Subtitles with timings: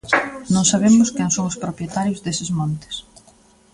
[0.53, 2.95] Non sabemos quen son os propietarios deses montes.